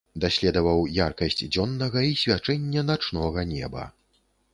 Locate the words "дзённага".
1.55-1.99